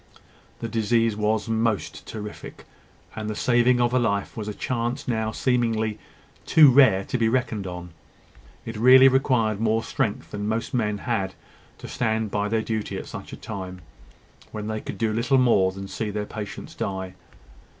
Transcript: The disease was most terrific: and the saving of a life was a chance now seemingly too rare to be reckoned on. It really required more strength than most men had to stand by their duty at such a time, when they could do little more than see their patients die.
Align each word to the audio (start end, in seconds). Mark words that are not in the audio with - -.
The 0.61 0.67
disease 0.67 1.15
was 1.15 1.47
most 1.47 2.07
terrific: 2.07 2.65
and 3.15 3.29
the 3.29 3.35
saving 3.35 3.79
of 3.79 3.93
a 3.93 3.99
life 3.99 4.35
was 4.35 4.47
a 4.47 4.53
chance 4.55 5.07
now 5.07 5.31
seemingly 5.31 5.99
too 6.47 6.71
rare 6.71 7.03
to 7.03 7.19
be 7.19 7.29
reckoned 7.29 7.67
on. 7.67 7.91
It 8.65 8.77
really 8.77 9.07
required 9.07 9.59
more 9.61 9.83
strength 9.83 10.31
than 10.31 10.47
most 10.47 10.73
men 10.73 10.97
had 10.97 11.35
to 11.77 11.87
stand 11.87 12.31
by 12.31 12.47
their 12.49 12.63
duty 12.63 12.97
at 12.97 13.05
such 13.05 13.31
a 13.31 13.37
time, 13.37 13.81
when 14.51 14.65
they 14.65 14.81
could 14.81 14.97
do 14.97 15.13
little 15.13 15.37
more 15.37 15.71
than 15.71 15.87
see 15.87 16.09
their 16.09 16.25
patients 16.25 16.73
die. 16.73 17.13